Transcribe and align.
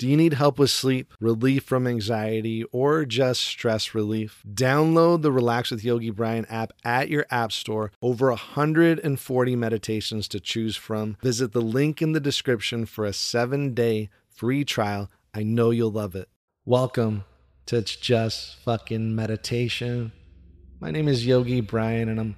Do 0.00 0.08
you 0.08 0.16
need 0.16 0.32
help 0.32 0.58
with 0.58 0.70
sleep, 0.70 1.12
relief 1.20 1.64
from 1.64 1.86
anxiety, 1.86 2.64
or 2.72 3.04
just 3.04 3.42
stress 3.42 3.94
relief? 3.94 4.42
Download 4.50 5.20
the 5.20 5.30
Relax 5.30 5.70
with 5.70 5.84
Yogi 5.84 6.08
Bryan 6.08 6.46
app 6.46 6.72
at 6.82 7.10
your 7.10 7.26
app 7.30 7.52
store. 7.52 7.92
Over 8.00 8.30
140 8.30 9.56
meditations 9.56 10.26
to 10.28 10.40
choose 10.40 10.74
from. 10.74 11.18
Visit 11.22 11.52
the 11.52 11.60
link 11.60 12.00
in 12.00 12.12
the 12.12 12.18
description 12.18 12.86
for 12.86 13.04
a 13.04 13.12
seven 13.12 13.74
day 13.74 14.08
free 14.30 14.64
trial. 14.64 15.10
I 15.34 15.42
know 15.42 15.68
you'll 15.68 15.92
love 15.92 16.14
it. 16.14 16.30
Welcome 16.64 17.24
to 17.66 17.76
It's 17.76 17.94
Just 17.94 18.56
Fucking 18.60 19.14
Meditation. 19.14 20.12
My 20.80 20.90
name 20.90 21.08
is 21.08 21.26
Yogi 21.26 21.60
Bryan, 21.60 22.08
and 22.08 22.18
I'm 22.18 22.36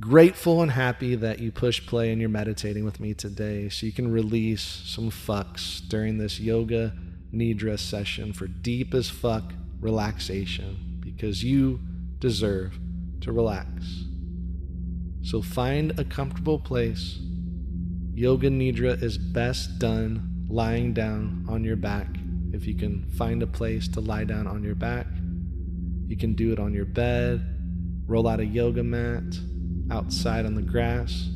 grateful 0.00 0.62
and 0.62 0.70
happy 0.70 1.14
that 1.14 1.38
you 1.38 1.52
push 1.52 1.84
play 1.86 2.10
and 2.12 2.20
you're 2.20 2.30
meditating 2.30 2.84
with 2.84 2.98
me 2.98 3.12
today 3.12 3.68
so 3.68 3.84
you 3.84 3.92
can 3.92 4.10
release 4.10 4.62
some 4.62 5.10
fucks 5.10 5.86
during 5.88 6.16
this 6.16 6.40
yoga 6.40 6.94
nidra 7.32 7.78
session 7.78 8.32
for 8.32 8.46
deep 8.46 8.94
as 8.94 9.10
fuck 9.10 9.52
relaxation 9.80 10.98
because 11.00 11.44
you 11.44 11.78
deserve 12.20 12.78
to 13.20 13.32
relax. 13.32 14.04
So 15.22 15.42
find 15.42 15.98
a 15.98 16.04
comfortable 16.04 16.58
place. 16.58 17.18
Yoga 18.14 18.48
nidra 18.48 19.00
is 19.02 19.18
best 19.18 19.78
done 19.78 20.46
lying 20.48 20.94
down 20.94 21.44
on 21.48 21.64
your 21.64 21.76
back. 21.76 22.08
If 22.52 22.66
you 22.66 22.74
can 22.74 23.10
find 23.10 23.42
a 23.42 23.46
place 23.46 23.88
to 23.88 24.00
lie 24.00 24.24
down 24.24 24.46
on 24.46 24.62
your 24.62 24.74
back, 24.74 25.06
you 26.06 26.16
can 26.16 26.34
do 26.34 26.52
it 26.52 26.58
on 26.58 26.72
your 26.72 26.84
bed, 26.84 27.42
roll 28.06 28.28
out 28.28 28.40
a 28.40 28.44
yoga 28.44 28.82
mat, 28.82 29.24
outside 29.92 30.46
on 30.46 30.54
the 30.54 30.62
grass. 30.62 31.28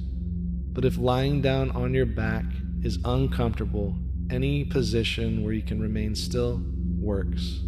But 0.72 0.86
if 0.86 0.96
lying 0.96 1.42
down 1.42 1.70
on 1.72 1.92
your 1.92 2.06
back 2.06 2.44
is 2.82 2.98
uncomfortable, 3.04 3.94
any 4.30 4.64
position 4.64 5.44
where 5.44 5.52
you 5.52 5.62
can 5.62 5.80
remain 5.80 6.14
still 6.14 6.62
works. 6.98 7.60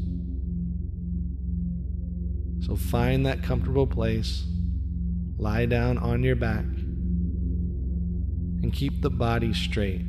So 2.60 2.74
find 2.74 3.26
that 3.26 3.42
comfortable 3.42 3.86
place, 3.86 4.46
lie 5.36 5.66
down 5.66 5.98
on 5.98 6.22
your 6.22 6.36
back, 6.36 6.64
and 8.62 8.72
keep 8.72 9.02
the 9.02 9.10
body 9.10 9.52
straight. 9.52 10.06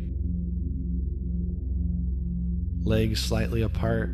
Legs 2.84 3.20
slightly 3.22 3.62
apart, 3.62 4.10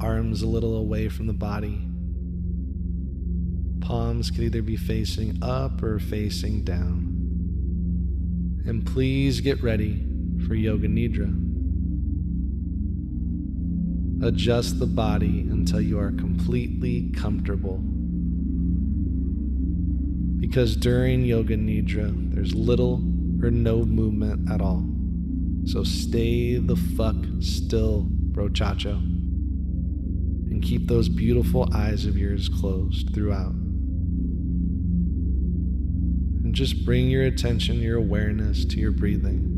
arms 0.00 0.42
a 0.42 0.46
little 0.46 0.76
away 0.76 1.08
from 1.08 1.26
the 1.26 1.32
body. 1.32 1.85
Palms 3.80 4.30
could 4.30 4.44
either 4.44 4.62
be 4.62 4.76
facing 4.76 5.38
up 5.42 5.82
or 5.82 5.98
facing 5.98 6.64
down. 6.64 7.12
And 8.66 8.84
please 8.84 9.40
get 9.40 9.62
ready 9.62 10.04
for 10.46 10.54
Yoga 10.54 10.88
Nidra. 10.88 11.32
Adjust 14.26 14.78
the 14.78 14.86
body 14.86 15.40
until 15.50 15.80
you 15.80 15.98
are 15.98 16.10
completely 16.10 17.10
comfortable. 17.10 17.78
Because 20.40 20.76
during 20.76 21.24
Yoga 21.24 21.56
Nidra, 21.56 22.34
there's 22.34 22.54
little 22.54 22.96
or 23.42 23.50
no 23.50 23.84
movement 23.84 24.50
at 24.50 24.60
all. 24.60 24.84
So 25.64 25.84
stay 25.84 26.56
the 26.56 26.76
fuck 26.76 27.16
still, 27.40 28.08
brochacho. 28.32 28.96
And 30.50 30.62
keep 30.62 30.86
those 30.86 31.08
beautiful 31.08 31.68
eyes 31.74 32.06
of 32.06 32.16
yours 32.16 32.48
closed 32.48 33.14
throughout 33.14 33.54
just 36.56 36.86
bring 36.86 37.10
your 37.10 37.24
attention, 37.24 37.82
your 37.82 37.98
awareness 37.98 38.64
to 38.64 38.78
your 38.78 38.90
breathing. 38.90 39.52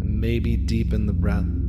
And 0.00 0.18
maybe 0.18 0.56
deepen 0.56 1.04
the 1.04 1.12
breath. 1.12 1.61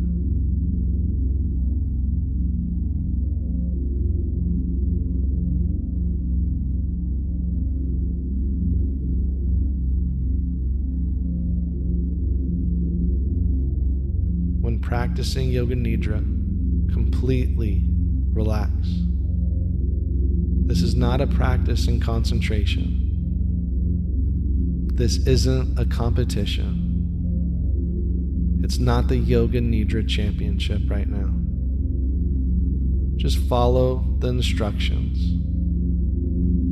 Practicing 14.94 15.50
Yoga 15.50 15.76
Nidra, 15.76 16.20
completely 16.94 17.82
relax. 18.32 18.70
This 20.68 20.84
is 20.84 20.94
not 20.94 21.20
a 21.20 21.26
practice 21.26 21.88
in 21.88 22.00
concentration. 22.00 23.10
This 24.94 25.18
isn't 25.26 25.80
a 25.80 25.86
competition. 25.88 26.92
It's 28.64 28.78
not 28.78 29.08
the 29.08 29.18
Yoga 29.18 29.62
Nidra 29.62 30.08
Championship 30.08 30.84
right 30.88 31.08
now. 31.08 31.34
Just 33.18 33.40
follow 33.50 34.06
the 34.20 34.28
instructions. 34.28 35.18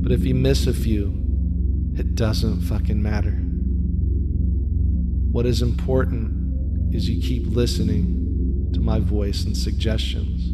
But 0.04 0.12
if 0.12 0.24
you 0.24 0.36
miss 0.36 0.68
a 0.68 0.76
few, 0.76 1.08
it 1.98 2.14
doesn't 2.14 2.62
fucking 2.62 3.02
matter. 3.02 3.42
What 5.32 5.48
is 5.48 5.64
important 5.64 6.41
is 6.94 7.10
you 7.10 7.22
keep 7.22 7.48
listening 7.48 8.70
to 8.74 8.80
my 8.82 9.00
voice 9.00 9.44
and 9.46 9.56
suggestions. 9.56 10.54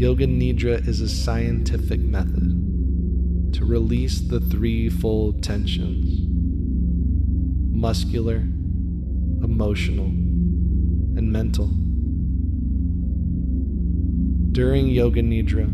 Yoga 0.00 0.26
Nidra 0.26 0.86
is 0.86 1.00
a 1.00 1.08
scientific 1.08 2.00
method 2.00 3.52
to 3.54 3.64
release 3.64 4.20
the 4.20 4.40
threefold 4.40 5.42
tensions 5.42 6.28
muscular, 7.82 8.36
emotional, 9.42 10.06
and 10.06 11.32
mental. 11.32 11.66
During 14.52 14.86
Yoga 14.86 15.20
Nidra, 15.20 15.68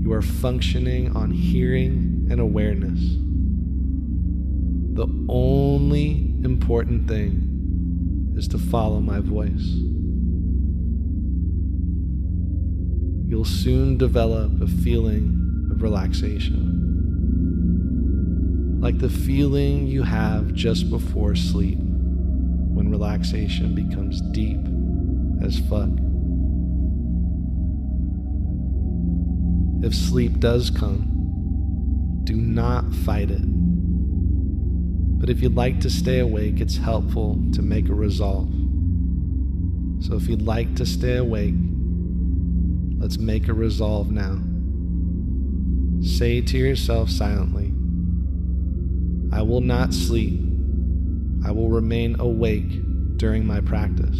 you 0.00 0.12
are 0.12 0.22
functioning 0.22 1.16
on 1.16 1.32
hearing 1.32 2.28
and 2.30 2.38
awareness. 2.38 3.00
The 4.94 5.08
only 5.28 6.31
important 6.44 7.06
thing 7.06 8.34
is 8.36 8.48
to 8.48 8.58
follow 8.58 9.00
my 9.00 9.20
voice. 9.20 9.76
You'll 13.28 13.44
soon 13.44 13.96
develop 13.96 14.60
a 14.60 14.66
feeling 14.66 15.68
of 15.70 15.80
relaxation, 15.82 16.80
like 18.80 18.98
the 18.98 19.08
feeling 19.08 19.86
you 19.86 20.02
have 20.02 20.52
just 20.52 20.90
before 20.90 21.36
sleep 21.36 21.78
when 21.78 22.90
relaxation 22.90 23.74
becomes 23.74 24.20
deep 24.32 24.58
as 25.44 25.60
fuck. 25.68 25.90
If 29.84 29.94
sleep 29.94 30.40
does 30.40 30.70
come, 30.70 32.20
do 32.24 32.34
not 32.34 32.92
fight 32.92 33.30
it 33.30 33.61
but 35.22 35.30
if 35.30 35.40
you'd 35.40 35.54
like 35.54 35.78
to 35.78 35.88
stay 35.88 36.18
awake, 36.18 36.60
it's 36.60 36.78
helpful 36.78 37.40
to 37.52 37.62
make 37.62 37.88
a 37.88 37.94
resolve. 37.94 38.48
So 40.00 40.16
if 40.16 40.26
you'd 40.26 40.42
like 40.42 40.74
to 40.74 40.84
stay 40.84 41.16
awake, 41.16 41.54
let's 42.98 43.18
make 43.18 43.46
a 43.46 43.54
resolve 43.54 44.10
now. 44.10 44.42
Say 46.04 46.40
to 46.40 46.58
yourself 46.58 47.08
silently, 47.08 47.72
I 49.32 49.42
will 49.42 49.60
not 49.60 49.94
sleep. 49.94 50.40
I 51.46 51.52
will 51.52 51.68
remain 51.68 52.18
awake 52.18 53.16
during 53.16 53.46
my 53.46 53.60
practice. 53.60 54.18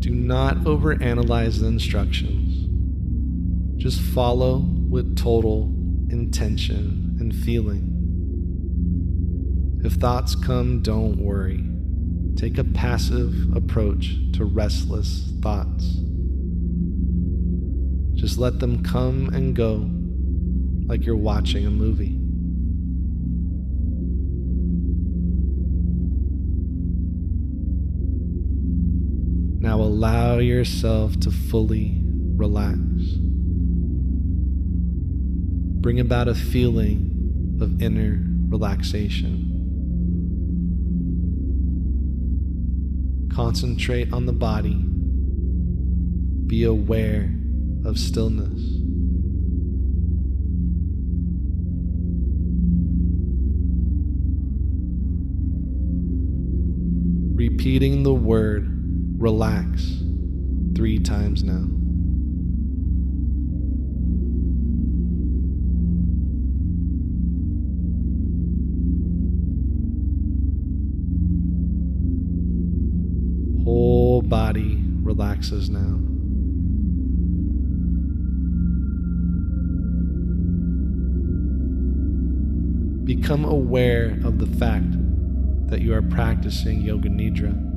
Do 0.00 0.10
not 0.10 0.56
overanalyze 0.64 1.60
the 1.60 1.66
instructions. 1.66 2.66
Just 3.76 4.00
follow 4.00 4.58
with 4.88 5.14
total 5.16 5.64
intention 6.10 7.16
and 7.20 7.34
feeling. 7.34 7.86
If 9.84 9.92
thoughts 9.94 10.34
come, 10.34 10.80
don't 10.82 11.18
worry. 11.18 11.64
Take 12.36 12.56
a 12.56 12.64
passive 12.64 13.54
approach 13.54 14.16
to 14.32 14.46
restless 14.46 15.32
thoughts. 15.42 15.84
Just 18.14 18.38
let 18.38 18.58
them 18.58 18.82
come 18.82 19.28
and 19.34 19.54
go 19.54 19.88
like 20.86 21.04
you're 21.04 21.16
watching 21.16 21.66
a 21.66 21.70
movie. 21.70 22.18
yourself 30.40 31.18
to 31.20 31.30
fully 31.30 32.00
relax. 32.36 32.78
Bring 35.80 36.00
about 36.00 36.28
a 36.28 36.34
feeling 36.34 37.58
of 37.60 37.80
inner 37.80 38.22
relaxation. 38.48 39.46
Concentrate 43.32 44.12
on 44.12 44.26
the 44.26 44.32
body. 44.32 44.74
Be 46.46 46.64
aware 46.64 47.32
of 47.84 47.98
stillness. 47.98 48.80
repeating 57.40 58.02
the 58.02 58.12
word 58.12 58.68
relax 59.18 60.02
three 60.80 60.98
times 60.98 61.44
now. 61.44 61.68
Whole 73.62 74.22
body 74.22 74.82
relaxes 75.02 75.68
now. 75.68 75.98
Become 83.04 83.44
aware 83.44 84.18
of 84.24 84.38
the 84.38 84.46
fact 84.46 84.96
that 85.68 85.82
you 85.82 85.92
are 85.92 86.00
practicing 86.00 86.80
Yoga 86.80 87.10
Nidra. 87.10 87.69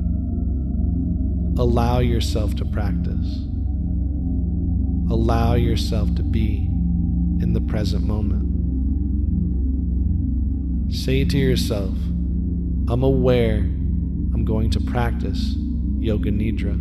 Allow 1.57 1.99
yourself 1.99 2.55
to 2.55 2.65
practice. 2.65 3.27
Allow 5.11 5.53
yourself 5.53 6.15
to 6.15 6.23
be 6.23 6.67
in 7.41 7.53
the 7.53 7.61
present 7.61 8.05
moment. 8.05 8.49
Say 10.93 11.23
to 11.25 11.37
yourself, 11.37 11.93
I'm 12.87 13.03
aware 13.03 13.57
I'm 13.57 14.43
going 14.45 14.69
to 14.71 14.81
practice 14.81 15.55
Yoga 15.99 16.31
Nidra. 16.31 16.73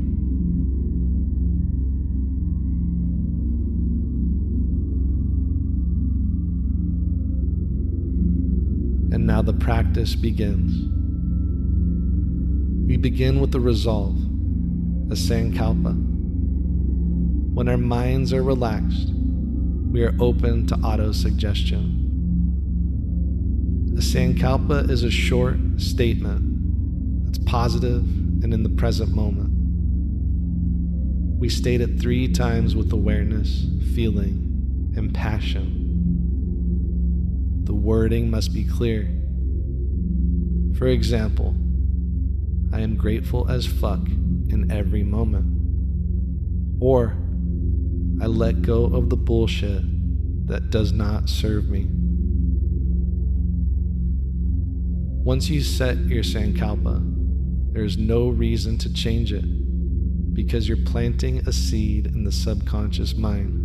And 9.14 9.26
now 9.26 9.42
the 9.42 9.52
practice 9.52 10.14
begins. 10.14 10.88
We 12.88 12.96
begin 12.96 13.40
with 13.40 13.52
the 13.52 13.60
resolve, 13.60 14.16
a 15.12 15.14
sankalpa. 15.14 15.92
When 17.52 17.68
our 17.68 17.76
minds 17.76 18.32
are 18.32 18.42
relaxed, 18.42 19.10
we 19.90 20.02
are 20.04 20.14
open 20.18 20.66
to 20.68 20.74
auto-suggestion. 20.76 21.98
A 23.94 24.00
sankalpa 24.00 24.88
is 24.88 25.02
a 25.02 25.10
short 25.10 25.58
statement 25.76 27.26
that's 27.26 27.40
positive 27.44 28.00
and 28.42 28.54
in 28.54 28.62
the 28.62 28.70
present 28.70 29.14
moment. 29.14 29.50
We 31.38 31.50
state 31.50 31.82
it 31.82 32.00
three 32.00 32.32
times 32.32 32.74
with 32.74 32.90
awareness, 32.90 33.66
feeling, 33.94 34.94
and 34.96 35.12
passion. 35.12 35.90
The 37.64 37.74
wording 37.74 38.30
must 38.30 38.54
be 38.54 38.64
clear. 38.64 39.10
For 40.78 40.86
example, 40.86 41.54
I 42.72 42.80
am 42.80 42.96
grateful 42.96 43.50
as 43.50 43.66
fuck 43.66 44.00
in 44.52 44.70
every 44.70 45.02
moment. 45.02 45.46
Or, 46.80 47.16
I 48.20 48.26
let 48.26 48.62
go 48.62 48.84
of 48.84 49.08
the 49.10 49.16
bullshit 49.16 49.82
that 50.46 50.70
does 50.70 50.92
not 50.92 51.28
serve 51.28 51.68
me. 51.68 51.88
Once 55.24 55.48
you 55.48 55.62
set 55.62 55.96
your 55.98 56.22
Sankalpa, 56.22 57.00
there 57.72 57.84
is 57.84 57.96
no 57.96 58.28
reason 58.28 58.76
to 58.78 58.92
change 58.92 59.32
it 59.32 59.44
because 60.34 60.68
you're 60.68 60.84
planting 60.84 61.38
a 61.46 61.52
seed 61.52 62.06
in 62.06 62.24
the 62.24 62.32
subconscious 62.32 63.14
mind. 63.14 63.58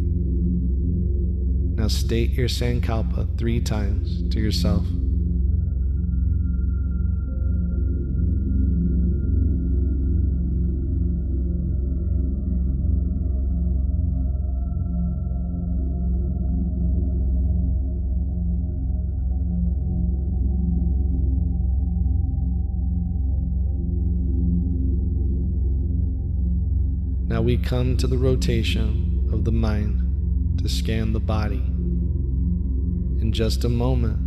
Now 1.75 1.87
state 1.87 2.31
your 2.31 2.47
Sankalpa 2.47 3.37
three 3.37 3.59
times 3.59 4.27
to 4.33 4.39
yourself. 4.39 4.85
We 27.47 27.55
come 27.55 27.95
to 27.95 28.07
the 28.07 28.17
rotation 28.17 29.29
of 29.31 29.45
the 29.45 29.51
mind 29.53 30.59
to 30.61 30.67
scan 30.67 31.13
the 31.13 31.19
body. 31.21 31.63
In 33.21 33.31
just 33.31 33.63
a 33.63 33.69
moment, 33.69 34.19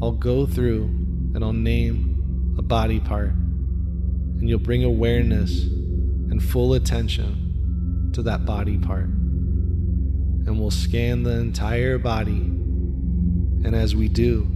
I'll 0.00 0.12
go 0.12 0.46
through 0.46 0.84
and 1.34 1.42
I'll 1.42 1.52
name 1.52 2.54
a 2.56 2.62
body 2.62 3.00
part, 3.00 3.30
and 3.30 4.48
you'll 4.48 4.60
bring 4.60 4.84
awareness 4.84 5.64
and 5.64 6.40
full 6.40 6.74
attention 6.74 8.12
to 8.14 8.22
that 8.22 8.44
body 8.44 8.78
part. 8.78 9.06
And 9.06 10.60
we'll 10.60 10.70
scan 10.70 11.24
the 11.24 11.32
entire 11.32 11.98
body, 11.98 12.38
and 13.64 13.74
as 13.74 13.96
we 13.96 14.06
do, 14.06 14.46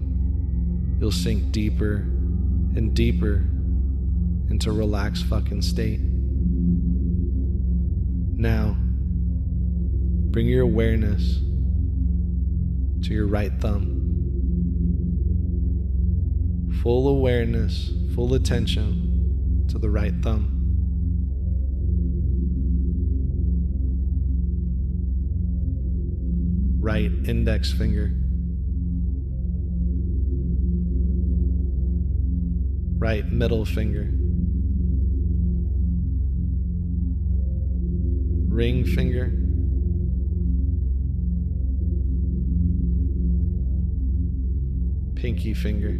you'll 1.01 1.11
sink 1.11 1.51
deeper 1.51 1.97
and 2.77 2.95
deeper 2.95 3.45
into 4.51 4.71
relaxed 4.71 5.25
fucking 5.25 5.63
state. 5.63 5.99
Now, 8.41 8.79
bring 10.31 10.47
your 10.47 10.63
awareness 10.63 11.41
to 13.03 13.13
your 13.13 13.27
right 13.27 13.53
thumb. 13.61 13.99
Full 16.83 17.07
awareness, 17.09 17.93
full 18.15 18.33
attention 18.33 19.67
to 19.69 19.79
the 19.79 19.91
right 19.91 20.15
thumb. 20.23 20.57
Right 26.81 27.13
index 27.29 27.71
finger. 27.71 28.11
Right 32.99 33.31
middle 33.31 33.67
finger. 33.67 34.15
Ring 38.61 38.85
finger. 38.85 39.33
Pinky 45.19 45.55
finger. 45.55 45.97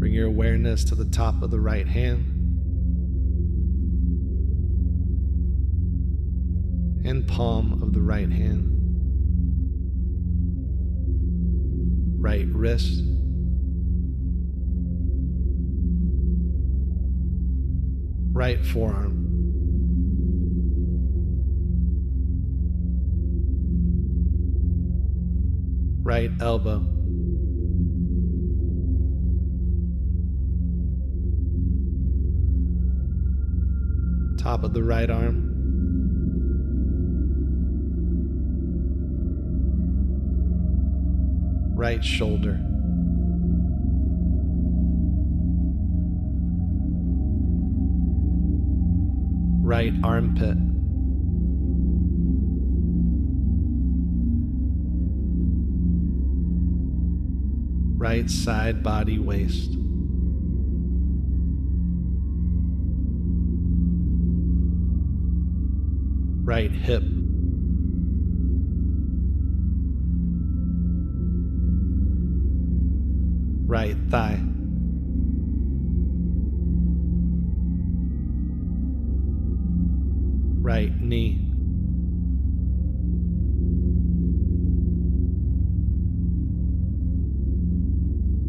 Bring 0.00 0.12
your 0.12 0.26
awareness 0.26 0.82
to 0.86 0.96
the 0.96 1.04
top 1.04 1.42
of 1.42 1.52
the 1.52 1.60
right 1.60 1.86
hand. 1.86 2.24
And 7.06 7.28
palm 7.28 7.84
of 7.84 7.92
the 7.92 8.02
right 8.02 8.32
hand. 8.32 8.72
Right 12.20 12.48
wrist. 12.48 13.15
Right 18.36 18.62
forearm. 18.66 19.24
Right 26.02 26.30
elbow. 26.38 26.84
Top 34.36 34.64
of 34.64 34.74
the 34.74 34.82
right 34.82 35.08
arm. 35.08 35.54
Right 41.74 42.04
shoulder. 42.04 42.75
Right 49.66 49.92
armpit. 50.04 50.56
Right 57.98 58.30
side 58.30 58.84
body 58.84 59.18
waist. 59.18 59.72
Right 66.44 66.70
hip. 66.70 67.02
right 73.68 73.96
thigh. 74.10 74.55
Right 80.66 81.00
knee. 81.00 81.38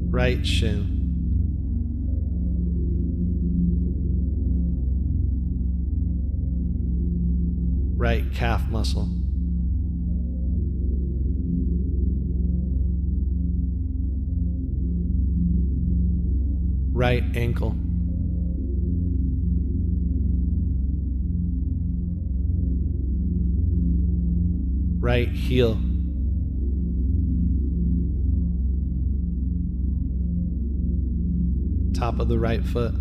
Right 0.09 0.43
shin. 0.43 0.95
Right 7.95 8.25
calf 8.33 8.67
muscle. 8.71 9.09
right 16.93 17.23
ankle. 17.35 17.75
Right 25.07 25.29
heel. 25.29 25.79
Top 31.93 32.19
of 32.19 32.27
the 32.27 32.37
right 32.37 32.61
foot. 32.61 32.93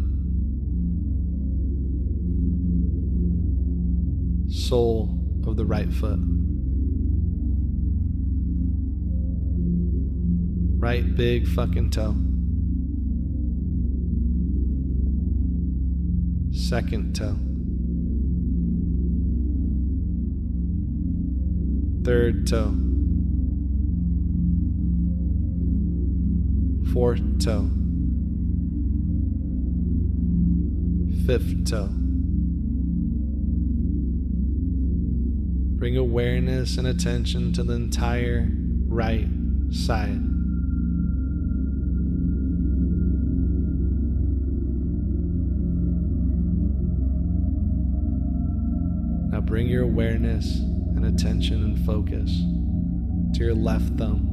Sole 4.48 5.18
of 5.48 5.56
the 5.56 5.66
right 5.66 5.92
foot. 5.92 6.20
Right 10.78 11.16
big 11.16 11.48
fucking 11.48 11.90
toe. 11.90 12.14
second 16.52 17.14
toe, 17.14 17.36
third 22.06 22.46
toe, 22.46 22.72
fourth 26.92 27.44
toe, 27.44 27.68
fifth 31.26 31.68
toe. 31.68 31.88
Bring 35.78 35.96
awareness 35.96 36.78
and 36.78 36.86
attention 36.86 37.52
to 37.54 37.64
the 37.64 37.72
entire 37.72 38.50
right 38.86 39.26
side. 39.72 40.22
Now 49.32 49.40
bring 49.40 49.66
your 49.66 49.82
awareness 49.82 50.60
attention 51.06 51.62
and 51.62 51.86
focus 51.86 52.30
to 53.34 53.44
your 53.44 53.54
left 53.54 53.96
thumb. 53.96 54.32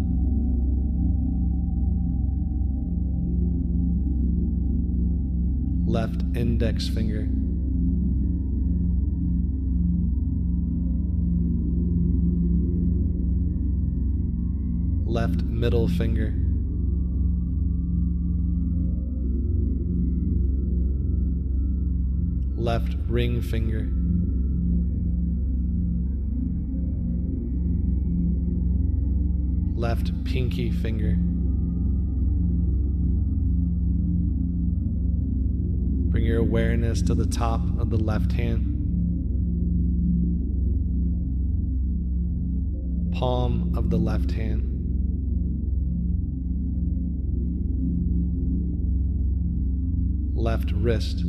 Left 5.86 6.22
index 6.36 6.88
finger. 6.88 7.28
Left 15.06 15.44
middle 15.44 15.88
finger. 15.88 16.34
Left 22.56 22.96
ring 23.08 23.42
finger. 23.42 24.03
Left 29.84 30.24
pinky 30.24 30.72
finger. 30.72 31.18
Bring 36.10 36.24
your 36.24 36.40
awareness 36.40 37.02
to 37.02 37.14
the 37.14 37.26
top 37.26 37.60
of 37.78 37.90
the 37.90 37.98
left 37.98 38.32
hand. 38.32 38.64
Palm 43.12 43.74
of 43.76 43.90
the 43.90 43.98
left 43.98 44.32
hand. 44.32 44.70
Left 50.34 50.72
wrist. 50.72 51.24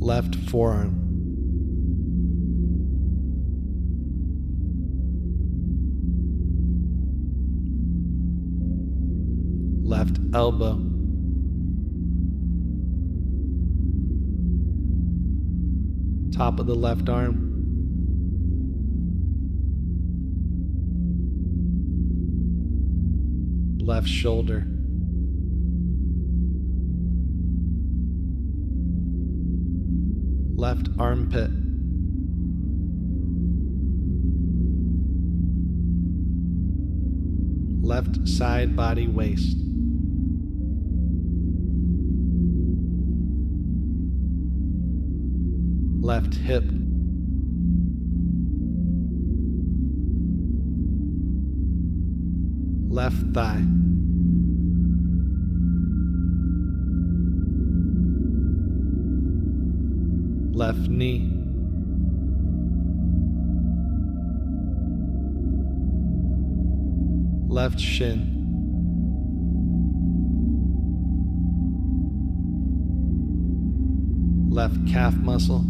Left 0.00 0.34
forearm. 0.34 1.09
Left 10.00 10.18
elbow. 10.32 10.80
Top 16.32 16.58
of 16.58 16.66
the 16.66 16.74
left 16.74 17.10
arm. 17.10 17.48
Left 23.78 24.08
shoulder. 24.08 24.64
Left 30.56 30.88
armpit. 30.98 31.50
Left 37.82 38.26
side 38.26 38.74
body 38.74 39.06
waist. 39.06 39.69
Left 46.10 46.34
hip. 46.34 46.64
Left 52.88 53.22
thigh. 53.32 53.62
Left 60.52 60.88
knee. 60.88 61.30
Left 67.48 67.78
shin. 67.78 68.38
left 74.50 74.84
calf 74.88 75.14
muscle. 75.14 75.64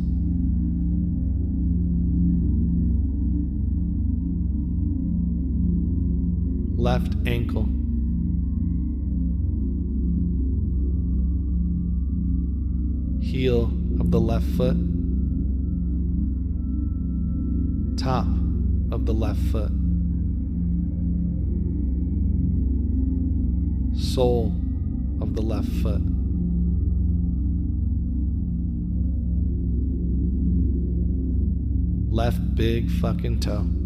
Left 6.81 7.15
ankle. 7.27 7.69
Heel 13.21 13.65
of 14.01 14.11
the 14.11 14.19
left 14.19 14.47
foot. 14.57 14.77
Top 17.99 18.27
of 18.91 19.05
the 19.05 19.13
left 19.13 19.41
foot. 19.53 19.71
Sole 23.95 24.55
of 25.21 25.35
the 25.35 25.43
left 25.43 25.69
foot. 25.83 26.01
Left 32.11 32.55
big 32.55 32.91
fucking 32.91 33.41
toe. 33.41 33.80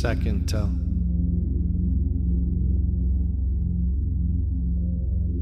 Second 0.00 0.46
toe, 0.46 0.70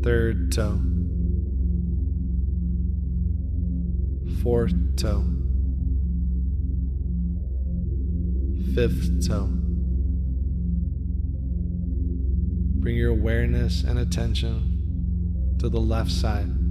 third 0.04 0.52
toe, 0.52 0.80
fourth 4.44 4.96
toe, 4.96 5.24
fifth 8.76 9.26
toe. 9.26 9.48
Bring 12.80 12.96
your 12.96 13.10
awareness 13.10 13.82
and 13.82 13.98
attention 13.98 15.56
to 15.58 15.68
the 15.68 15.80
left 15.80 16.12
side. 16.12 16.63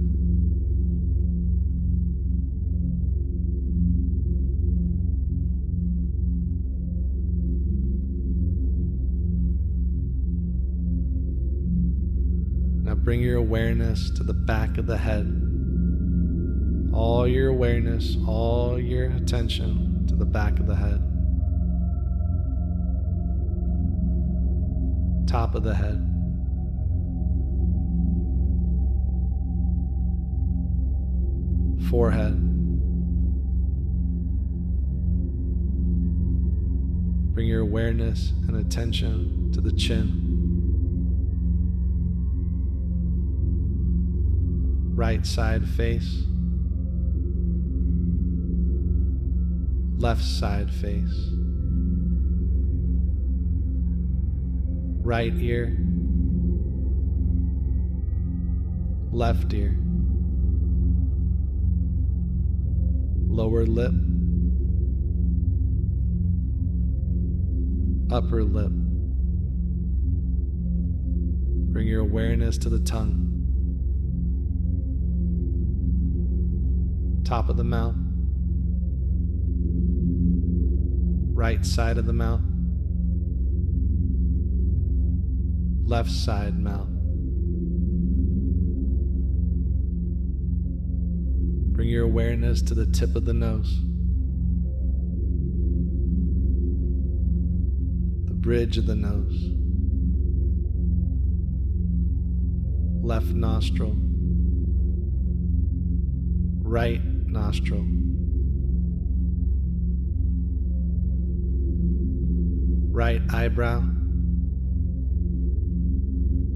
Bring 13.04 13.20
your 13.20 13.36
awareness 13.36 14.08
to 14.08 14.24
the 14.24 14.32
back 14.32 14.78
of 14.78 14.86
the 14.86 14.96
head. 14.96 15.26
All 16.94 17.28
your 17.28 17.48
awareness, 17.48 18.16
all 18.26 18.80
your 18.80 19.10
attention 19.10 20.06
to 20.08 20.16
the 20.16 20.24
back 20.24 20.58
of 20.58 20.66
the 20.66 20.74
head. 20.74 21.02
Top 25.28 25.54
of 25.54 25.64
the 25.64 25.74
head. 25.74 26.00
Forehead. 31.90 32.40
Bring 37.34 37.48
your 37.48 37.60
awareness 37.60 38.32
and 38.48 38.56
attention 38.56 39.52
to 39.52 39.60
the 39.60 39.72
chin. 39.72 40.33
Right 44.94 45.26
side 45.26 45.68
face. 45.68 46.22
Left 49.98 50.22
side 50.22 50.70
face. 50.70 51.30
Right 55.02 55.34
ear. 55.36 55.76
Left 59.12 59.52
ear. 59.52 59.76
Lower 63.28 63.66
lip. 63.66 63.94
upper 68.14 68.44
lip. 68.44 68.70
Bring 71.72 71.88
your 71.88 72.02
awareness 72.02 72.56
to 72.58 72.68
the 72.68 72.78
tongue, 72.78 73.33
top 77.24 77.48
of 77.48 77.56
the 77.56 77.64
mouth, 77.64 77.94
right 81.32 81.64
side 81.64 81.96
of 81.96 82.04
the 82.04 82.12
mouth, 82.12 82.42
left 85.84 86.10
side 86.10 86.58
mouth. 86.58 86.88
Bring 91.72 91.88
your 91.88 92.04
awareness 92.04 92.60
to 92.62 92.74
the 92.74 92.86
tip 92.86 93.16
of 93.16 93.24
the 93.24 93.32
nose. 93.32 93.80
The 98.26 98.34
bridge 98.34 98.76
of 98.76 98.86
the 98.86 98.94
nose, 98.94 99.50
left 103.02 103.28
nostril, 103.28 103.96
right 106.62 107.00
nostril. 107.34 107.84
Right 112.92 113.20
eyebrow, 113.28 113.82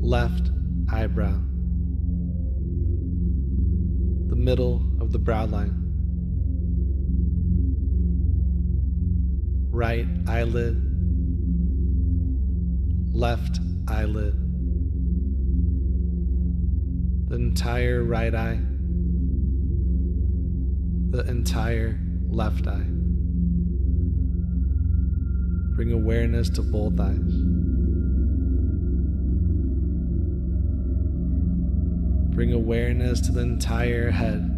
left 0.01 0.53
eyebrow, 0.93 1.41
the 4.29 4.37
middle 4.37 4.87
of 5.01 5.11
the 5.11 5.19
brow 5.19 5.47
line, 5.47 5.75
right 9.73 10.07
eyelid, 10.29 10.81
left 13.13 13.59
eyelid, 13.89 14.35
the 17.29 17.35
entire 17.35 18.05
right 18.05 18.33
eye, 18.33 18.61
the 21.11 21.27
entire 21.27 21.99
left 22.29 22.67
eye. 22.67 22.87
Bring 25.75 25.93
awareness 25.93 26.51
to 26.51 26.63
both 26.63 27.01
eyes. 27.01 27.17
Bring 32.35 32.53
awareness 32.53 33.21
to 33.23 33.33
the 33.33 33.41
entire 33.41 34.11
head. 34.11 34.55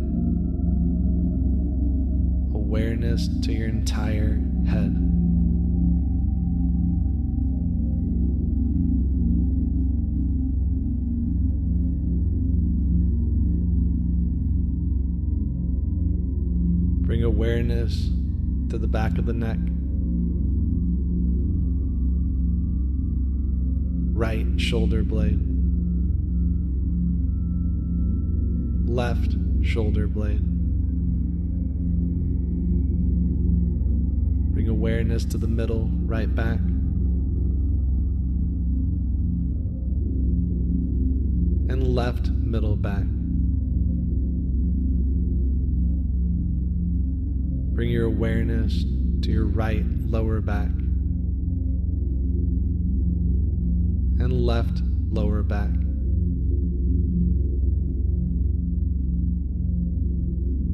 Awareness 2.54 3.28
to 3.42 3.52
your 3.52 3.68
entire 3.68 4.40
head. 4.66 5.10
To 17.70 18.78
the 18.78 18.88
back 18.88 19.16
of 19.16 19.26
the 19.26 19.33
neck. 19.33 19.59
Right 24.12 24.61
shoulder 24.61 25.04
blade. 25.04 25.38
Left 28.88 29.37
shoulder 29.62 30.09
blade. 30.09 30.42
Bring 34.52 34.66
awareness 34.66 35.24
to 35.26 35.38
the 35.38 35.46
middle 35.46 35.90
right 35.92 36.35
back. 36.35 36.59
And 41.68 41.94
left 41.94 42.30
middle 42.30 42.74
back. 42.74 43.04
Bring 47.80 47.92
your 47.92 48.08
awareness 48.08 48.84
to 49.22 49.30
your 49.30 49.46
right 49.46 49.86
lower 49.86 50.42
back 50.42 50.68
and 54.18 54.44
left 54.44 54.82
lower 55.08 55.42
back. 55.42 55.70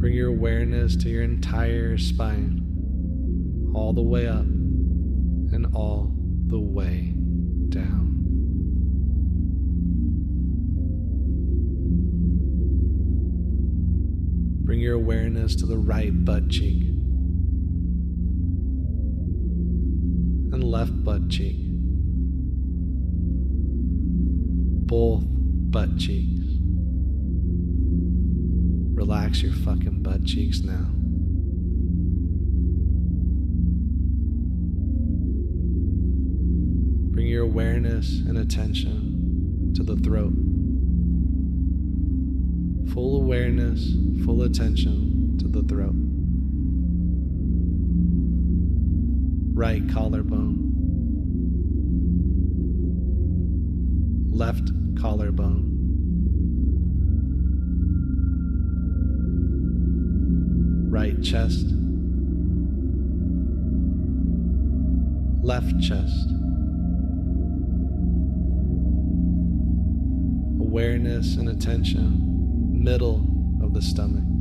Bring 0.01 0.15
your 0.15 0.31
awareness 0.31 0.97
to 0.97 1.09
your 1.09 1.23
entire 1.23 1.97
spine, 1.97 3.71
all 3.73 3.93
the 3.93 4.03
way 4.03 4.27
up 4.27 4.41
and 4.43 5.69
all 5.77 6.13
the 6.49 6.59
way 6.59 7.15
down. 7.69 8.15
Bring 14.65 14.81
your 14.81 14.95
awareness 14.95 15.55
to 15.55 15.67
the 15.67 15.79
right 15.79 16.25
butt 16.25 16.49
cheek. 16.49 16.96
Left 20.77 21.05
butt 21.05 21.27
cheek. 21.31 21.57
Both 24.87 25.25
butt 25.27 25.97
cheeks. 25.97 26.45
Relax 28.95 29.43
your 29.43 29.55
fucking 29.55 30.03
butt 30.03 30.27
cheeks 30.27 30.61
now. 30.61 30.91
Bring 37.15 37.27
your 37.27 37.45
awareness 37.45 38.21
and 38.21 38.37
attention 38.37 39.73
to 39.77 39.83
the 39.83 39.97
throat. 39.97 40.35
Full 42.93 43.23
awareness, 43.23 43.95
full 44.27 44.43
attention 44.43 45.39
to 45.39 45.49
the 45.49 45.63
throat. 45.63 45.95
right 49.57 49.89
collarbone, 49.89 50.66
left 54.37 54.71
collarbone, 55.01 55.65
right 60.91 61.23
chest, 61.23 61.65
left 65.43 65.81
chest. 65.81 66.29
Awareness 70.61 71.37
and 71.37 71.49
attention, 71.49 72.83
middle 72.85 73.27
of 73.63 73.73
the 73.73 73.81
stomach. 73.81 74.36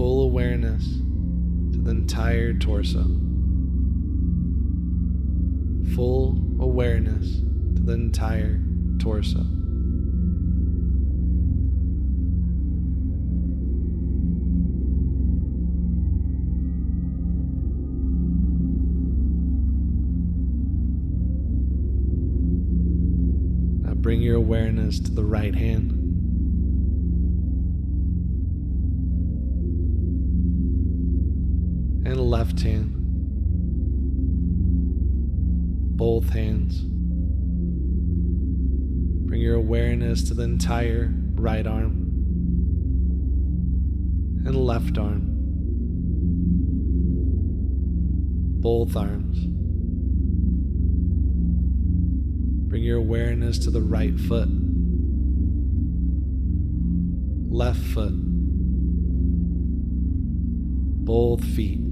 full 0.00 0.22
awareness 0.22 0.82
to 1.72 1.78
the 1.78 1.90
entire 1.90 2.54
torso. 2.54 3.04
Full 5.94 6.38
awareness 6.58 7.42
to 7.74 7.82
the 7.82 7.92
entire 7.92 8.62
torso. 8.98 9.40
Now 23.80 23.92
Bring 23.96 24.22
your 24.22 24.36
awareness 24.36 24.98
to 25.00 25.10
the 25.10 25.26
right 25.26 25.54
hand. 25.54 25.99
Left 32.40 32.60
hand. 32.62 32.94
Both 35.98 36.30
hands. 36.30 36.80
Bring 39.26 39.42
your 39.42 39.56
awareness 39.56 40.22
to 40.28 40.34
the 40.34 40.44
entire 40.44 41.12
right 41.34 41.66
arm 41.66 41.92
and 44.46 44.56
left 44.56 44.96
arm. 44.96 45.26
Both 48.62 48.96
arms. 48.96 49.38
Bring 52.70 52.82
your 52.82 52.96
awareness 52.96 53.58
to 53.58 53.70
the 53.70 53.82
right 53.82 54.18
foot, 54.18 54.48
left 57.52 57.80
foot, 57.80 58.14
both 61.04 61.44
feet. 61.44 61.89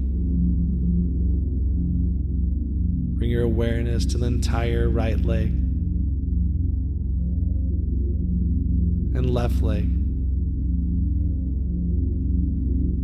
Bring 3.19 3.29
your 3.29 3.43
awareness 3.43 4.05
to 4.07 4.17
the 4.17 4.25
entire 4.25 4.89
right 4.89 5.19
leg 5.23 5.49
and 9.13 9.29
left 9.29 9.61
leg, 9.61 9.89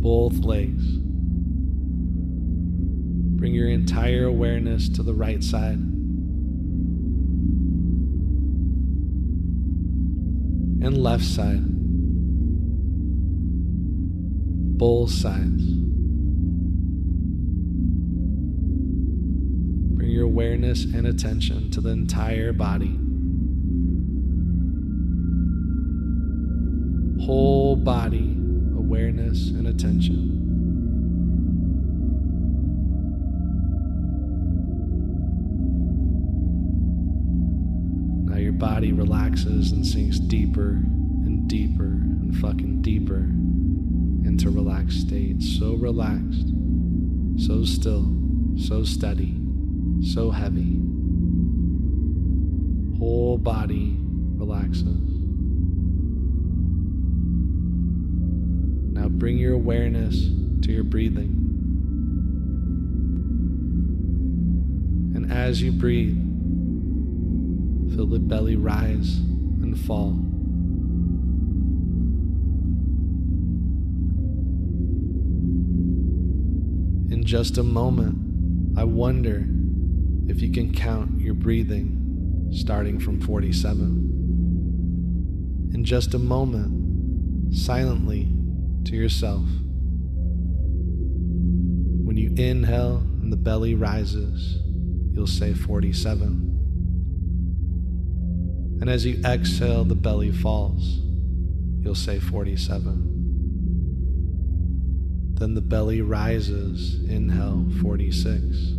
both 0.00 0.38
legs. 0.38 0.84
Bring 3.38 3.54
your 3.54 3.68
entire 3.68 4.24
awareness 4.24 4.88
to 4.88 5.02
the 5.04 5.14
right 5.14 5.44
side. 5.44 5.78
and 10.86 11.02
left 11.02 11.24
side, 11.24 11.64
both 14.78 15.10
sides. 15.10 15.85
Your 20.16 20.24
awareness 20.24 20.84
and 20.84 21.06
attention 21.06 21.70
to 21.70 21.78
the 21.78 21.90
entire 21.90 22.50
body. 22.50 22.98
Whole 27.22 27.76
body 27.76 28.34
awareness 28.78 29.50
and 29.50 29.66
attention. 29.66 30.32
Now 38.24 38.38
your 38.38 38.52
body 38.52 38.92
relaxes 38.92 39.72
and 39.72 39.86
sinks 39.86 40.18
deeper 40.18 40.70
and 40.70 41.46
deeper 41.46 41.84
and 41.84 42.34
fucking 42.38 42.80
deeper 42.80 43.18
into 44.26 44.48
relaxed 44.48 45.02
state. 45.02 45.42
So 45.42 45.74
relaxed, 45.74 46.48
so 47.36 47.66
still, 47.66 48.16
so 48.56 48.82
steady, 48.82 49.45
so 50.12 50.30
heavy. 50.30 50.80
Whole 52.98 53.38
body 53.38 53.96
relaxes. 54.36 54.86
Now 58.94 59.08
bring 59.08 59.36
your 59.36 59.54
awareness 59.54 60.16
to 60.62 60.72
your 60.72 60.84
breathing. 60.84 61.42
And 65.14 65.30
as 65.30 65.60
you 65.60 65.72
breathe, 65.72 66.16
feel 67.94 68.06
the 68.06 68.18
belly 68.18 68.56
rise 68.56 69.16
and 69.16 69.78
fall. 69.78 70.12
In 77.12 77.24
just 77.24 77.58
a 77.58 77.62
moment, 77.62 78.78
I 78.78 78.84
wonder 78.84 79.46
if 80.28 80.42
you 80.42 80.52
can 80.52 80.74
count 80.74 81.20
your 81.20 81.34
breathing 81.34 82.50
starting 82.52 82.98
from 82.98 83.20
47. 83.20 84.14
In 85.74 85.84
just 85.84 86.14
a 86.14 86.18
moment, 86.18 87.54
silently 87.54 88.32
to 88.84 88.96
yourself. 88.96 89.44
When 92.04 92.16
you 92.16 92.32
inhale 92.36 93.04
and 93.20 93.32
the 93.32 93.36
belly 93.36 93.74
rises, 93.74 94.58
you'll 95.12 95.26
say 95.26 95.52
47. 95.54 96.52
And 98.80 98.90
as 98.90 99.06
you 99.06 99.20
exhale, 99.24 99.84
the 99.84 99.94
belly 99.94 100.32
falls. 100.32 101.00
You'll 101.80 101.94
say 101.94 102.18
47. 102.20 103.12
Then 105.34 105.54
the 105.54 105.60
belly 105.60 106.00
rises, 106.00 107.00
inhale 107.08 107.66
46. 107.82 108.75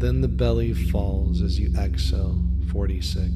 Then 0.00 0.20
the 0.22 0.28
belly 0.28 0.72
falls 0.72 1.42
as 1.42 1.60
you 1.60 1.70
exhale 1.76 2.42
46. 2.72 3.26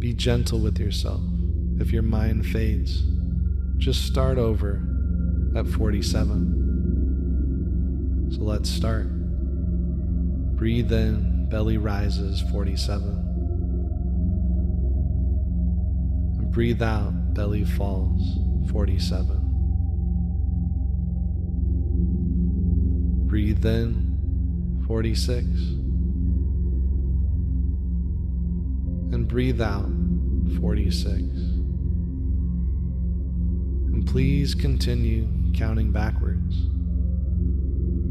Be 0.00 0.12
gentle 0.12 0.58
with 0.58 0.80
yourself. 0.80 1.20
If 1.78 1.92
your 1.92 2.02
mind 2.02 2.46
fades, 2.46 3.04
just 3.78 4.06
start 4.06 4.38
over 4.38 4.82
at 5.54 5.68
47. 5.68 8.32
So 8.32 8.42
let's 8.42 8.68
start. 8.68 9.06
Breathe 10.56 10.92
in, 10.92 11.48
belly 11.48 11.78
rises 11.78 12.40
47. 12.50 13.04
And 16.40 16.50
breathe 16.50 16.82
out, 16.82 17.34
belly 17.34 17.64
falls 17.64 18.20
47. 18.72 19.45
Breathe 23.36 23.66
in 23.66 24.82
46. 24.86 25.44
And 29.12 29.28
breathe 29.28 29.60
out 29.60 29.90
46. 30.58 31.12
And 33.92 34.06
please 34.06 34.54
continue 34.54 35.28
counting 35.52 35.92
backwards. 35.92 36.56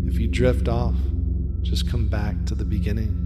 If 0.05 0.19
you 0.19 0.27
drift 0.27 0.67
off, 0.67 0.93
just 1.63 1.89
come 1.89 2.07
back 2.07 2.45
to 2.45 2.53
the 2.53 2.63
beginning. 2.63 3.24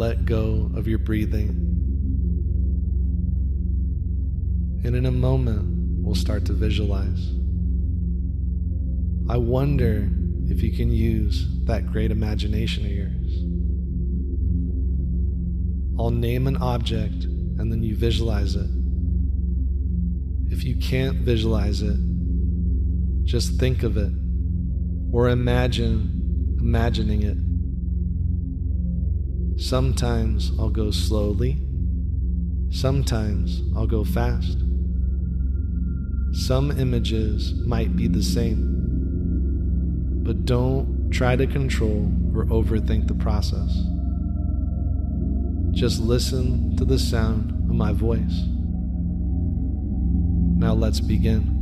Let 0.00 0.24
go 0.24 0.70
of 0.74 0.88
your 0.88 0.98
breathing. 0.98 1.48
And 4.82 4.96
in 4.96 5.04
a 5.04 5.10
moment, 5.10 6.02
we'll 6.02 6.14
start 6.14 6.46
to 6.46 6.54
visualize. 6.54 7.34
I 9.28 9.36
wonder 9.36 10.08
if 10.46 10.62
you 10.62 10.72
can 10.72 10.90
use 10.90 11.46
that 11.66 11.92
great 11.92 12.10
imagination 12.10 12.86
of 12.86 12.92
yours. 12.92 13.44
I'll 16.00 16.10
name 16.10 16.46
an 16.46 16.56
object 16.56 17.24
and 17.24 17.70
then 17.70 17.82
you 17.82 17.94
visualize 17.94 18.56
it. 18.56 18.70
If 20.50 20.64
you 20.64 20.76
can't 20.76 21.18
visualize 21.18 21.82
it, 21.82 21.98
just 23.26 23.60
think 23.60 23.82
of 23.82 23.98
it 23.98 24.12
or 25.12 25.28
imagine 25.28 26.56
imagining 26.58 27.22
it. 27.22 27.49
Sometimes 29.60 30.52
I'll 30.58 30.70
go 30.70 30.90
slowly, 30.90 31.60
sometimes 32.70 33.62
I'll 33.76 33.86
go 33.86 34.04
fast. 34.04 34.56
Some 36.32 36.70
images 36.78 37.52
might 37.66 37.94
be 37.94 38.08
the 38.08 38.22
same, 38.22 40.22
but 40.24 40.46
don't 40.46 41.10
try 41.10 41.36
to 41.36 41.46
control 41.46 42.10
or 42.34 42.46
overthink 42.46 43.06
the 43.06 43.14
process. 43.14 43.70
Just 45.72 46.00
listen 46.00 46.74
to 46.76 46.86
the 46.86 46.98
sound 46.98 47.50
of 47.50 47.76
my 47.76 47.92
voice. 47.92 48.46
Now 50.58 50.72
let's 50.72 51.00
begin. 51.00 51.58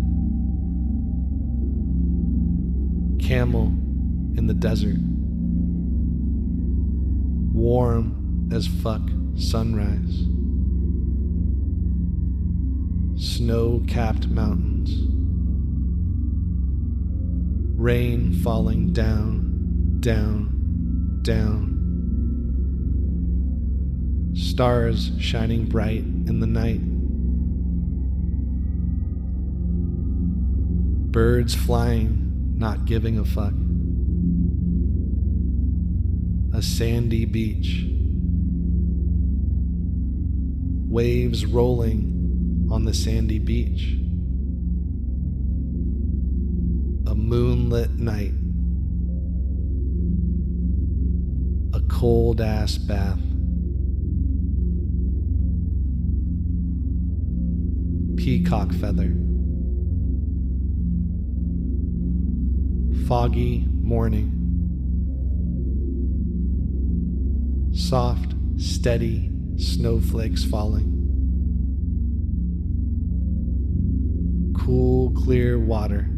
Camel 3.21 3.67
in 4.39 4.47
the 4.47 4.55
desert. 4.55 5.18
Warm 7.59 8.49
as 8.53 8.68
fuck 8.68 9.03
sunrise. 9.35 10.27
Snow 13.21 13.83
capped 13.88 14.29
mountains. 14.29 14.92
Rain 17.77 18.33
falling 18.33 18.92
down, 18.92 19.97
down, 19.99 21.18
down. 21.23 21.75
Stars 24.37 25.11
shining 25.18 25.64
bright 25.64 26.05
in 26.05 26.38
the 26.38 26.47
night. 26.47 26.81
Birds 31.11 31.57
flying, 31.57 32.55
not 32.57 32.85
giving 32.85 33.18
a 33.18 33.25
fuck. 33.25 33.53
A 36.59 36.62
sandy 36.62 37.25
beach. 37.25 37.87
Waves 40.90 41.47
rolling 41.47 42.66
on 42.68 42.85
the 42.85 42.92
sandy 42.92 43.38
beach. 43.38 43.92
A 47.09 47.14
moonlit 47.14 47.92
night. 47.92 48.33
A 51.75 51.81
cold 51.87 52.40
ass 52.40 52.77
bath. 52.77 53.21
Peacock 58.16 58.73
feather. 58.73 59.14
Foggy 63.07 63.64
morning. 63.81 64.38
Soft, 67.79 68.35
steady 68.59 69.31
snowflakes 69.57 70.45
falling. 70.45 70.97
Cool, 74.59 75.12
clear 75.12 75.61
water. 75.61 76.11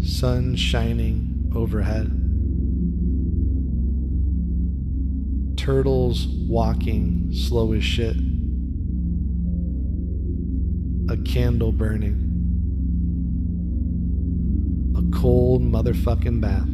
Sun 0.00 0.54
shining 0.54 1.50
overhead. 1.54 2.06
Turtles 5.58 6.28
walking 6.48 7.30
slow 7.32 7.72
as 7.72 7.82
shit. 7.82 8.16
A 11.10 11.16
candle 11.24 11.72
burning. 11.72 12.20
A 14.96 15.02
cold 15.20 15.62
motherfucking 15.62 16.40
bath. 16.40 16.73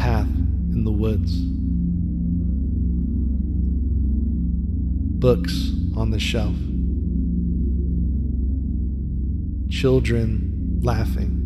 Path 0.00 0.28
in 0.72 0.84
the 0.84 0.90
woods. 0.90 1.36
Books 5.20 5.72
on 5.94 6.10
the 6.10 6.18
shelf. 6.18 6.56
Children 9.68 10.80
laughing. 10.82 11.36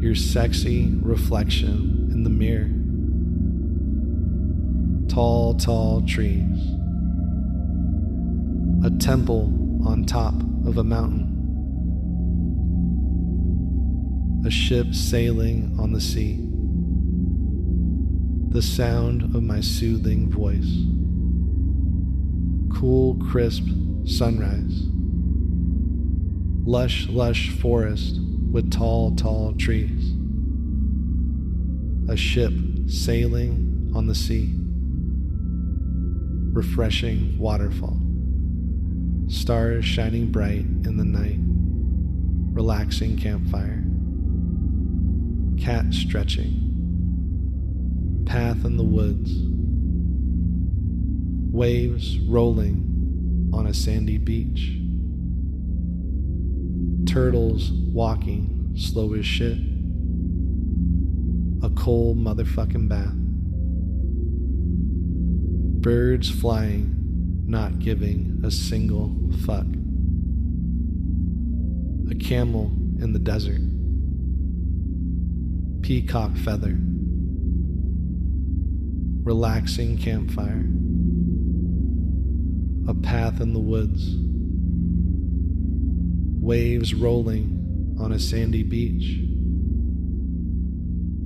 Your 0.00 0.16
sexy 0.16 0.90
reflection 1.00 2.08
in 2.10 2.24
the 2.24 2.30
mirror. 2.30 2.68
Tall, 5.14 5.54
tall 5.54 6.02
trees. 6.04 6.58
A 8.84 8.90
temple 8.98 9.44
on 9.86 10.06
top 10.06 10.34
of 10.66 10.76
a 10.78 10.82
mountain. 10.82 11.31
A 14.44 14.50
ship 14.50 14.92
sailing 14.92 15.76
on 15.78 15.92
the 15.92 16.00
sea. 16.00 16.40
The 18.48 18.60
sound 18.60 19.36
of 19.36 19.42
my 19.42 19.60
soothing 19.60 20.28
voice. 20.28 20.84
Cool, 22.76 23.14
crisp 23.30 23.62
sunrise. 24.04 24.82
Lush, 26.64 27.08
lush 27.08 27.50
forest 27.50 28.18
with 28.50 28.72
tall, 28.72 29.14
tall 29.14 29.54
trees. 29.54 30.12
A 32.08 32.16
ship 32.16 32.52
sailing 32.88 33.92
on 33.94 34.08
the 34.08 34.14
sea. 34.14 34.52
Refreshing 36.52 37.38
waterfall. 37.38 38.00
Stars 39.28 39.84
shining 39.84 40.32
bright 40.32 40.64
in 40.84 40.96
the 40.96 41.04
night. 41.04 41.38
Relaxing 42.54 43.16
campfire. 43.16 43.81
Cat 45.62 45.94
stretching. 45.94 46.58
Path 48.26 48.64
in 48.64 48.76
the 48.76 48.82
woods. 48.82 49.30
Waves 51.54 52.18
rolling 52.18 53.48
on 53.54 53.68
a 53.68 53.74
sandy 53.74 54.18
beach. 54.18 54.76
Turtles 57.08 57.70
walking 57.70 58.72
slow 58.76 59.14
as 59.14 59.24
shit. 59.24 59.58
A 61.62 61.70
cold 61.76 62.18
motherfucking 62.18 62.88
bath. 62.88 63.14
Birds 65.80 66.28
flying, 66.28 67.44
not 67.46 67.78
giving 67.78 68.40
a 68.44 68.50
single 68.50 69.14
fuck. 69.46 69.66
A 72.10 72.16
camel 72.16 72.72
in 73.00 73.12
the 73.12 73.20
desert. 73.20 73.60
Peacock 75.82 76.36
feather. 76.36 76.78
Relaxing 79.24 79.98
campfire. 79.98 80.64
A 82.88 82.94
path 82.94 83.40
in 83.40 83.52
the 83.52 83.58
woods. 83.58 84.14
Waves 86.40 86.94
rolling 86.94 87.96
on 87.98 88.12
a 88.12 88.20
sandy 88.20 88.62
beach. 88.62 89.18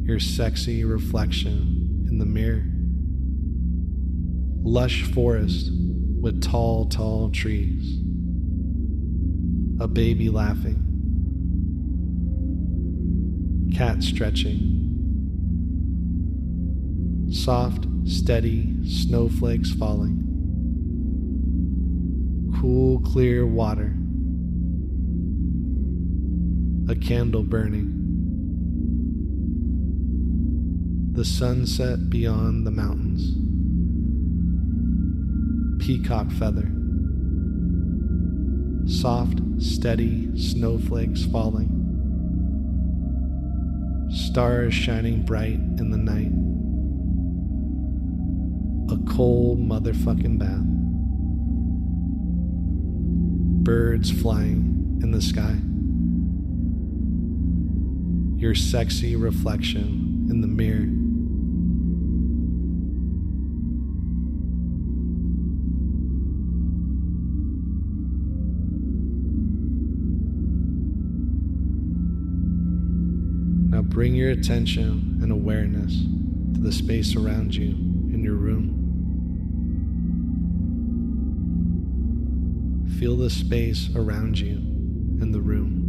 Your 0.06 0.18
sexy 0.18 0.84
reflection 0.84 2.06
in 2.08 2.16
the 2.18 2.24
mirror. 2.24 2.64
Lush 4.62 5.02
forest 5.12 5.70
with 6.20 6.42
tall, 6.42 6.86
tall 6.86 7.30
trees. 7.30 7.98
A 9.80 9.86
baby 9.86 10.30
laughing. 10.30 10.85
Cat 13.76 14.02
stretching. 14.02 14.72
Soft, 17.30 17.86
steady 18.06 18.74
snowflakes 18.88 19.70
falling. 19.70 20.22
Cool, 22.58 23.00
clear 23.00 23.46
water. 23.46 23.94
A 26.88 26.94
candle 26.94 27.42
burning. 27.42 27.92
The 31.12 31.26
sunset 31.26 32.08
beyond 32.08 32.66
the 32.66 32.70
mountains. 32.70 33.36
Peacock 35.84 36.30
feather. 36.30 36.72
Soft, 38.86 39.42
steady 39.58 40.34
snowflakes 40.34 41.26
falling. 41.26 41.75
Stars 44.16 44.72
shining 44.72 45.22
bright 45.22 45.58
in 45.78 45.90
the 45.90 45.98
night. 45.98 46.32
A 48.90 49.14
cold 49.14 49.58
motherfucking 49.58 50.38
bath. 50.38 50.64
Birds 53.62 54.10
flying 54.10 55.00
in 55.02 55.10
the 55.10 55.20
sky. 55.20 55.58
Your 58.40 58.54
sexy 58.54 59.16
reflection 59.16 60.28
in 60.30 60.40
the 60.40 60.48
mirror. 60.48 61.05
Bring 73.96 74.14
your 74.14 74.28
attention 74.28 75.20
and 75.22 75.32
awareness 75.32 76.02
to 76.52 76.60
the 76.60 76.70
space 76.70 77.16
around 77.16 77.54
you 77.54 77.70
in 78.12 78.22
your 78.22 78.34
room. 78.34 78.74
Feel 83.00 83.16
the 83.16 83.30
space 83.30 83.88
around 83.96 84.38
you 84.38 84.58
in 84.58 85.32
the 85.32 85.40
room. 85.40 85.82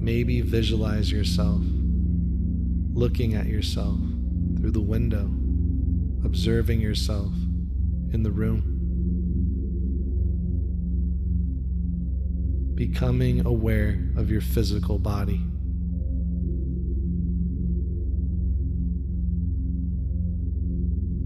Maybe 0.00 0.40
visualize 0.40 1.12
yourself 1.12 1.62
looking 2.92 3.34
at 3.34 3.46
yourself 3.46 4.00
through 4.58 4.72
the 4.72 4.80
window, 4.80 5.30
observing 6.24 6.80
yourself 6.80 7.32
in 8.12 8.24
the 8.24 8.32
room. 8.32 8.71
Becoming 12.74 13.46
aware 13.46 13.98
of 14.16 14.30
your 14.30 14.40
physical 14.40 14.98
body. 14.98 15.40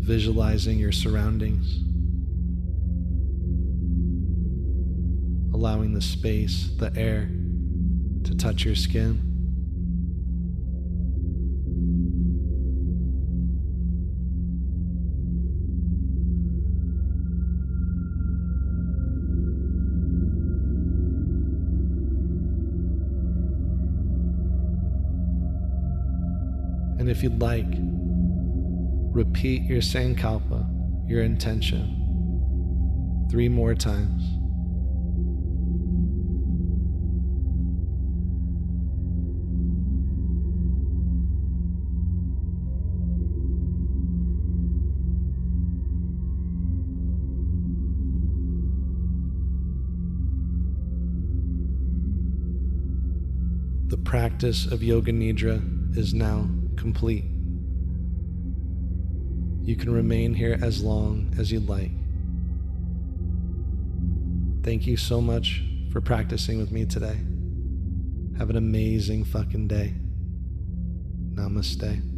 Visualizing 0.04 0.78
your 0.78 0.92
surroundings. 0.92 1.80
Allowing 5.54 5.94
the 5.94 6.02
space, 6.02 6.70
the 6.78 6.92
air, 6.96 7.30
to 8.24 8.34
touch 8.36 8.64
your 8.64 8.74
skin. 8.74 9.35
And 27.06 27.16
if 27.16 27.22
you'd 27.22 27.40
like, 27.40 27.68
repeat 29.14 29.62
your 29.62 29.78
Sankalpa, 29.78 30.68
your 31.08 31.22
intention, 31.22 33.28
three 33.30 33.48
more 33.48 33.76
times. 33.76 34.24
The 53.86 53.96
practice 53.96 54.66
of 54.66 54.82
Yoga 54.82 55.12
Nidra 55.12 55.96
is 55.96 56.12
now 56.12 56.50
complete. 56.76 57.24
You 59.62 59.74
can 59.76 59.92
remain 59.92 60.34
here 60.34 60.58
as 60.62 60.82
long 60.82 61.34
as 61.38 61.50
you'd 61.50 61.68
like. 61.68 61.90
Thank 64.62 64.86
you 64.86 64.96
so 64.96 65.20
much 65.20 65.64
for 65.92 66.00
practicing 66.00 66.58
with 66.58 66.70
me 66.70 66.86
today. 66.86 67.18
Have 68.38 68.50
an 68.50 68.56
amazing 68.56 69.24
fucking 69.24 69.68
day. 69.68 69.94
Namaste. 71.34 72.15